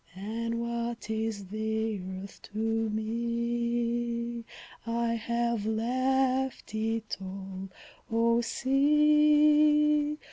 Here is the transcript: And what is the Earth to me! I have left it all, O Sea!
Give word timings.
And 0.15 0.55
what 0.59 1.11
is 1.11 1.49
the 1.49 1.99
Earth 2.01 2.41
to 2.51 2.57
me! 2.89 4.43
I 4.87 5.09
have 5.13 5.67
left 5.67 6.73
it 6.73 7.17
all, 7.21 7.69
O 8.09 8.41
Sea! 8.41 10.17